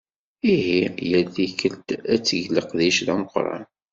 Ihi 0.53 0.79
yal 1.11 1.25
tikelt 1.35 1.87
ad 2.13 2.21
teg 2.27 2.43
leqdic 2.55 2.97
d 3.05 3.07
ameqqran. 3.13 3.63